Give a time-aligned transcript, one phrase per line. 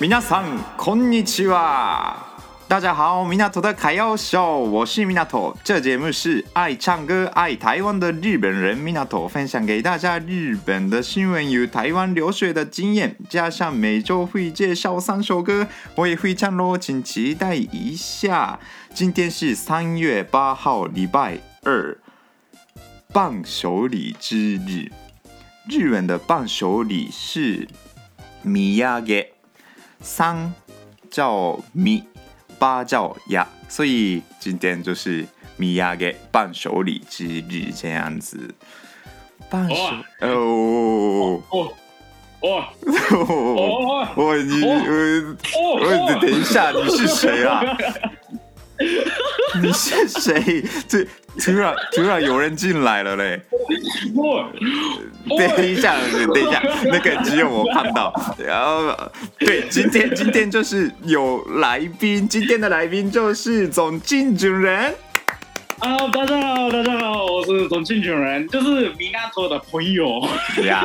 [0.00, 2.14] 皆さんこんにちは。
[2.68, 5.56] 大家好，米纳托的卡耀秀，我是米纳托。
[5.64, 15.66] 这节目是爱唱歌、爱台湾的日本人米纳托分享给大家日本的新闻与台湾留学的经验，加上每周会介绍三首歌，
[15.96, 18.60] 我也会唱咯，请期待一下。
[18.94, 21.98] 今天是三月八号，礼拜二，
[23.12, 24.92] 伴手礼之日。
[25.68, 27.66] 日文的伴手礼是。
[30.00, 30.52] 三
[31.10, 32.04] 叫米，
[32.58, 38.54] 八叫呀，所以今天就是米亚给伴手礼之日这样子。
[39.50, 39.74] 伴手
[40.20, 41.72] 哦哦
[42.40, 42.64] 哦
[43.10, 44.36] 哦哦！
[44.36, 44.70] 你我，
[46.20, 47.64] 等一下，你是谁啊？
[49.60, 50.64] 你是谁？
[50.88, 51.04] 这
[51.38, 53.40] 突然突然有人进来了嘞！
[55.56, 55.96] 等一下，
[56.34, 58.12] 等一下，那个只有我看到。
[58.38, 58.94] 然后，
[59.38, 64.94] 对，今天今天就是有来宾，今天的来宾就是总经主人。
[65.80, 70.20] 啊，大家好，大家好，我是重庆主人，就是米纳托的朋友。
[70.64, 70.84] 呀，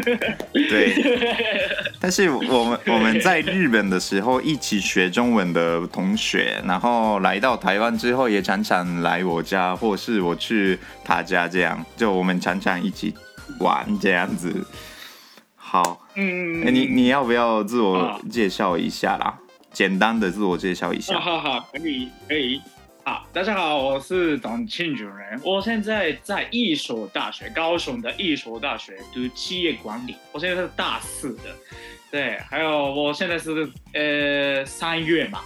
[0.52, 0.94] 对。
[1.98, 13.14] 但是我们我们在日本的时候一起学中文的同学，然后来到台湾之后也常常来我家，或是我去他家，这样就我们常常一起
[13.60, 14.66] 玩这样子。
[15.54, 19.38] 好，嗯，你你要不要自我介绍一下啦？
[19.72, 21.18] 简单的自我介绍一下。
[21.18, 22.60] 好好，可以可以。
[23.08, 25.40] 好，大家好，我是董庆主任。
[25.44, 30.16] 我现在在一所大学，高雄的一所大学读企业管理。
[30.32, 31.42] 我现在是大四的，
[32.10, 32.36] 对。
[32.50, 35.40] 还有，我现在是呃三月嘛，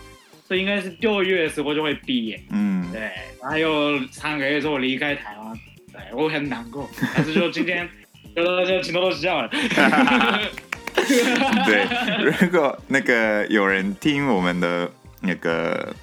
[0.48, 2.42] 所以应该是六月的时候就会毕业。
[2.48, 3.10] 嗯，对。
[3.42, 5.54] 还有三个月之后离开台湾，
[5.92, 6.88] 对我很难过。
[7.14, 7.86] 但是就今天，
[8.34, 9.48] 就大家请多多指教了。
[10.96, 11.84] 对，
[12.24, 15.94] 如果那个有人听我们的那个。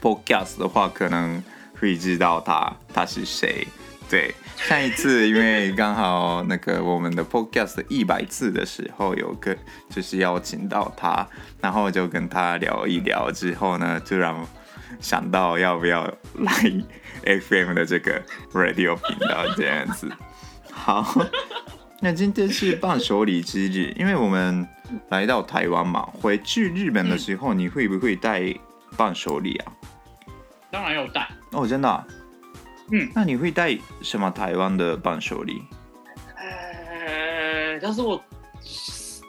[0.00, 1.42] Podcast 的话，可能
[1.78, 3.66] 会知道他他是谁。
[4.10, 9.54] 对，上一次因为刚好那个我们的 Podcast 一百次的时候，有个
[9.90, 11.28] 就是邀请到他，
[11.60, 14.34] 然后就跟他聊一聊之后呢，突然
[14.98, 16.52] 想到要不要来
[17.40, 18.22] FM 的这个
[18.54, 20.10] Radio 频道这样子。
[20.70, 21.04] 好，
[22.00, 24.66] 那今天是伴手礼之日，因为我们
[25.10, 28.54] 来到台湾嘛，回去日本的时候，你会不会带
[28.96, 29.72] 伴手礼啊？
[30.70, 32.06] 当然要带哦，真的、啊。
[32.90, 35.62] 嗯，那你会带什么台湾的伴手礼？
[36.36, 38.22] 呃，但是我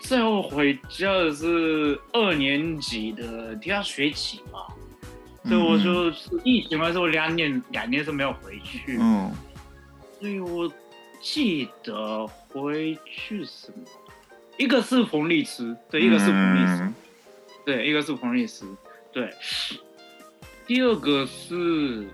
[0.01, 4.73] 最后回家的是二年级的第二学期嘛，
[5.43, 8.97] 所以我就是疫情的时候两年两年是没有回去。
[8.99, 9.31] 嗯，
[10.19, 10.71] 所以我
[11.21, 13.83] 记得回去什么？
[14.57, 16.93] 一个是凤梨酥，对，一个是凤梨酥，嗯、
[17.65, 18.65] 对，一个是凤梨酥，
[19.11, 19.33] 对。
[20.69, 22.07] 第二个是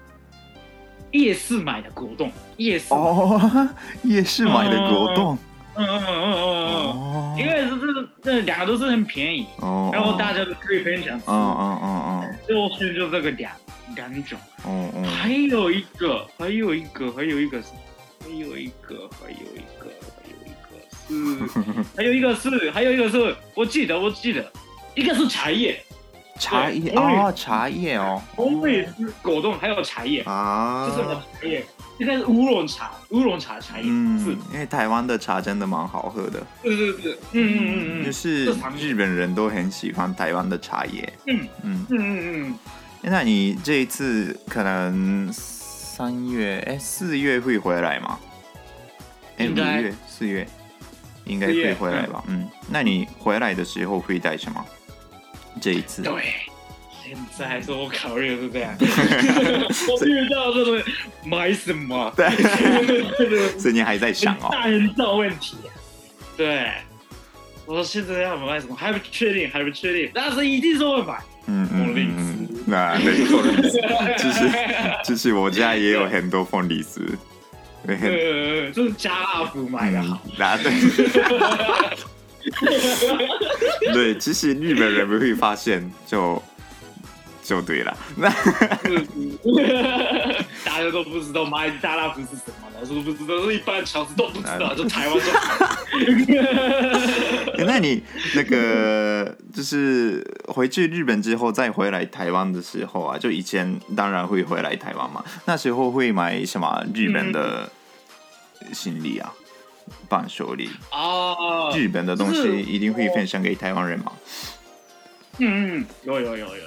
[1.11, 2.85] 夜市买的果冻，夜市。
[2.93, 3.69] 哦，
[4.03, 5.37] 夜市买的果冻，
[5.75, 13.51] 嗯嗯嗯嗯嗯嗯，因为这这两个都是很便宜，哦，然后大家都可以分享吃，嗯嗯嗯嗯，就是就这个两
[13.93, 17.67] 两种，哦哦，还有一个，还有一个，还有一个是，
[18.21, 24.49] 还有一个，还有一个，还有一个是，还有一个是，还有一个是，我记得我记得，
[24.95, 25.77] 一个是茶叶。
[26.39, 28.87] 茶叶哦，茶叶哦，红叶
[29.21, 31.65] 果冻还有茶叶啊，就是茶叶，
[31.97, 38.45] 应该是乌龙茶，乌龙茶茶叶，嗯，是，因为台湾的茶真的蛮好喝的，是是是，嗯嗯嗯嗯，就是
[38.77, 41.97] 日本人都很喜欢台湾的茶叶，嗯嗯嗯。
[41.97, 42.59] 嗯嗯，
[43.01, 48.19] 那你这一次可能三月哎四月会回来吗？
[49.37, 50.47] 哎五月四月
[51.23, 54.65] 应该会回来吧，嗯，那你回来的时候会带什么？
[55.61, 56.13] 这一次，对，
[57.03, 60.83] 现在还是我考虑是这样， 我遇到这个
[61.23, 62.13] 买什么？
[62.15, 62.29] 对，
[63.59, 65.57] 所以你还在想哦，大人造问题，
[66.37, 66.71] 对，
[67.65, 68.75] 我说现在要买什么？
[68.75, 71.19] 还不确定，还不确定，但是一定是会买。
[71.47, 74.49] 嗯嗯凤梨酥，那凤梨酥，其实
[75.03, 77.01] 其实我家也有很多凤梨酥，
[77.85, 80.19] 呃，就是家乐福买的好。
[80.39, 80.71] 啊，对。
[83.93, 86.41] 对，其实日本人不会发现，就
[87.43, 87.97] 就对了。
[88.15, 88.29] 那
[90.63, 95.25] 大家都不知道买家乐福是什么，老师都不知道，一般侨生都不知道，就台湾就。
[97.65, 98.03] 那你
[98.35, 107.69] 那个就是回去日本之后再回来台湾的时候啊，就以前当然会回来台湾嘛，那时候会买什么日本的
[108.73, 109.33] 行李啊？
[110.07, 114.11] 伴手礼啊，日本的东西一定会分享给台湾人吗？
[115.37, 116.63] 嗯嗯，有有有有有，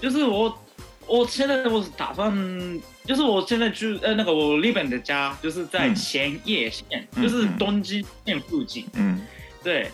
[0.00, 0.58] 就是我
[1.06, 9.20] 我现在我是打算，就是我现在去呃那个我日本的家就是在千叶县，嗯、就是东京县附近，嗯，
[9.62, 9.90] 对，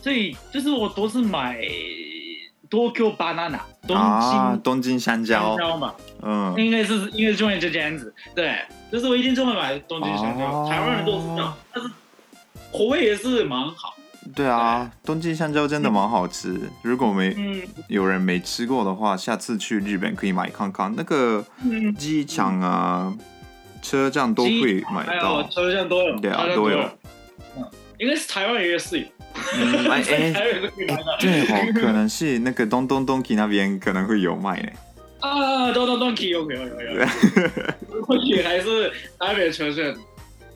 [0.00, 1.58] 所以就是我都是买
[2.70, 8.60] 东京 banana 东京、啊、东京香蕉，香蕉嘛，嗯，应该是应该是中文就这样子，对，
[8.92, 11.90] 就是我一定就会买东京香蕉，啊、台湾人都知道，但是。
[12.72, 13.96] 口味也是蛮好，
[14.34, 16.50] 对啊，东京香蕉真的蛮好吃。
[16.50, 20.92] 嗯、如果没、嗯、有人没吃过的话，下次去日本可以买看看。
[20.96, 21.44] 那个
[21.96, 23.18] 机场啊、嗯、
[23.80, 26.78] 车站都会买到，车站都有，对啊，都有。
[27.56, 27.64] 嗯，
[27.98, 29.06] 应该是台湾也是有。
[29.58, 30.32] 嗯，哎 哎，
[31.18, 34.68] 对哦，可能是那个东东东 key 那边可能会有卖呢。
[35.20, 37.06] 啊，东东东 key 有有有有，
[38.04, 39.94] 或许还是台北车站。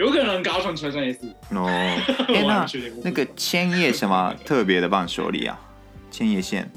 [0.00, 1.18] 有可能高雄车站也是。
[1.50, 1.66] 哦。
[2.28, 2.66] 哎，那
[3.04, 5.60] 那个千叶什么 特别的伴手礼啊？
[6.10, 6.70] 千叶县。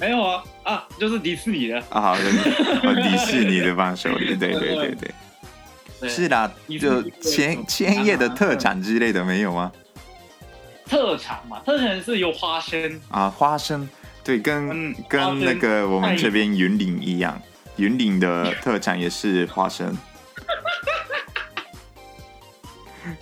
[0.00, 0.42] 没有啊。
[0.64, 1.80] 啊，就是迪士尼的。
[1.90, 4.94] 啊，迪士尼的伴手礼，对对对
[6.00, 6.50] 对，是啦，
[6.80, 9.70] 就千千叶的特产之类的没有吗？
[10.86, 13.00] 特产嘛，特产是有花生。
[13.08, 13.88] 啊，花生。
[14.24, 17.40] 对，跟跟那个我们这边云林一样，
[17.76, 19.96] 云林的特产也是花生。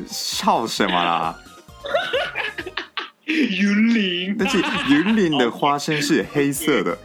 [0.07, 1.39] 笑什么啦？
[3.27, 6.99] 云林，但是云林的花生是黑色的。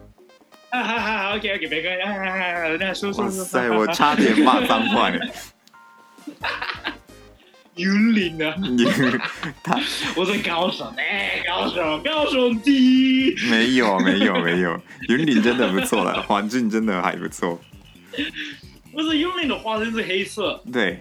[0.71, 3.43] 哈哈哈，OK OK，别跟，哈哈哈，那说说说。
[3.43, 5.19] 哇塞，我差点骂脏话了。
[7.75, 8.55] 云林啊，
[9.63, 9.79] 他，
[10.15, 13.35] 我在高雄，哎，高雄，高雄第一。
[13.49, 17.61] 没有没有没有，云林真的不错了，环境真的还不错。
[18.91, 20.63] 不是云林的花生是黑色。
[20.73, 20.99] 对。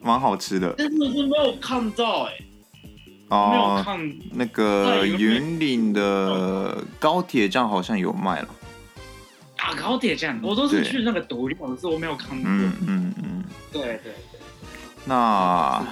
[0.00, 2.44] 蛮好吃的，但是是没有看到哎、欸，
[3.28, 4.18] 哦，没有看。
[4.32, 8.48] 那个云岭的高铁站好像有卖了，
[9.56, 14.40] 啊，高铁站，我都是去那个抖音，可是我没有看过，嗯嗯嗯，对对对，
[15.04, 15.82] 那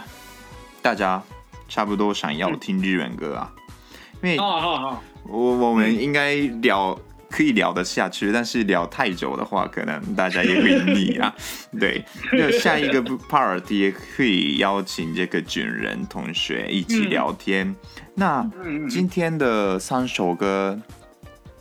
[0.81, 1.23] 大家
[1.69, 3.53] 差不多想要听日文歌啊，
[4.23, 4.39] 因为
[5.25, 6.99] 我我们应该聊。
[7.37, 11.35] 可以聊得下去，但是聊太久的话，可能大家也会腻啊。
[11.79, 12.03] 对，
[12.33, 17.69] 那下一个 part 也可以邀请这个军人同学一起聊天。
[17.69, 17.77] 嗯、
[18.15, 18.51] 那
[18.89, 20.81] 今天的三首歌，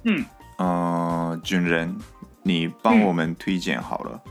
[0.05, 0.23] 嗯，
[0.59, 1.93] 呃，军人，
[2.41, 4.21] 你帮我们推荐好了。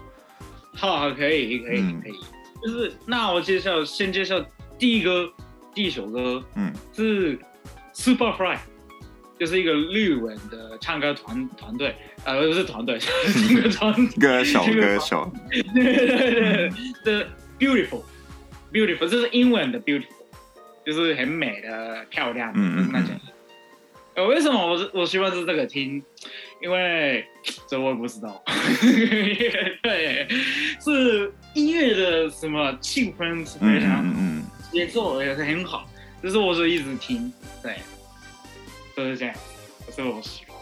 [0.72, 2.14] 好，好，可以，可以，嗯、可以。
[2.62, 4.42] 就是，那我介绍，先介绍
[4.78, 5.30] 第一个
[5.74, 7.38] 第一首歌，嗯，是
[7.94, 8.56] Superfly。
[9.38, 12.98] 就是一个日文的唱歌团团队，呃，不是团队，
[13.50, 17.26] 一个团歌手歌手， 对对对对
[17.58, 20.04] ，beautiful，beautiful，这是英文的 beautiful，
[20.86, 23.10] 就是很美的漂亮，嗯嗯那种。
[24.14, 26.00] 呃，为什么我我希望是这个听？
[26.62, 27.26] 因为
[27.68, 28.42] 这我也不知道，
[29.82, 30.26] 对，
[30.80, 35.86] 是音乐的什么气氛是非常，嗯节奏也是很好，
[36.22, 37.30] 就是我是一直听，
[37.62, 37.74] 对。
[38.96, 39.34] 就是这样，
[39.90, 40.56] 所以我喜欢。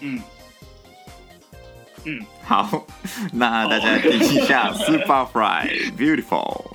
[0.00, 0.20] 嗯
[2.04, 2.86] 嗯，好，
[3.32, 6.73] 那大家听一下 Superfly Beautiful。